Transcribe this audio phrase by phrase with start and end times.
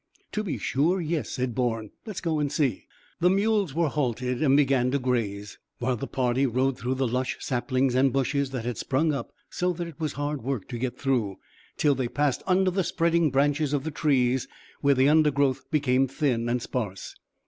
[0.31, 2.87] "To be sure, yes," said Bourne; "let's go and see."
[3.19, 7.37] The mules were halted, and began to graze, while the party rode through the lush
[7.39, 10.97] saplings and bushes that had sprung up so that it was hard work to get
[10.97, 11.37] through,
[11.77, 14.47] till they passed under the spreading branches of the trees,
[14.79, 17.15] where the undergrowth became thin and sparse.